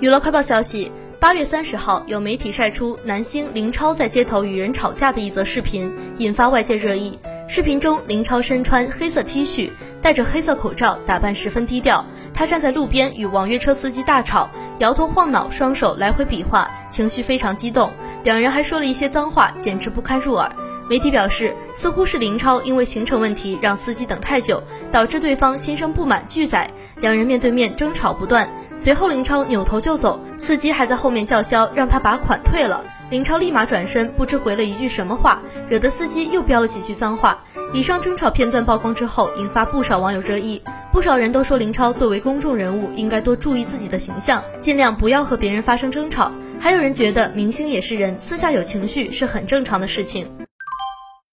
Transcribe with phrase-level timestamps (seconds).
[0.00, 7.18] 娱乐快报消息：八月三十号，有媒体晒出男星林超在街头与人吵架的一则视频，引发外界热议。
[7.48, 12.04] 视频中，林超身穿黑色 T 恤，戴着黑色口罩，打扮十分低调。
[12.32, 14.48] 他站在路边与网约车司机大吵，
[14.78, 17.90] 摇头晃脑，双手来回比划，情绪非常激动。
[18.22, 20.48] 两人还说了一些脏话，简直不堪入耳。
[20.88, 24.62] 媒体表示，似乎是林超因为行程问题让司机等太久，
[24.92, 26.70] 导致对方心生不满拒载，
[27.00, 28.48] 两人面对面争吵不断。
[28.78, 32.84] 随后林超扭头就走，司机还在后面叫嚣让他把款退了。
[33.10, 37.42] 林超立马转身，不知回了一句什么话，惹得司机又飙了几句脏话。
[37.74, 46.30] 以上争吵片段曝光之后，引发不少网友热议，不少人都说林超作为公众人物应该多注意自己的形象，尽量不要和别人发生争吵。
[46.60, 50.30] 还有人觉得明星也是人，私下有情绪是很正常的事情。